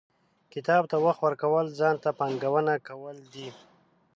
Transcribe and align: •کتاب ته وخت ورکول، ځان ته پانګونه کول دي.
•کتاب 0.53 0.83
ته 0.91 0.95
وخت 1.05 1.19
ورکول، 1.23 1.65
ځان 1.79 1.95
ته 2.03 2.09
پانګونه 2.19 2.73
کول 2.87 3.17
دي. 3.33 3.47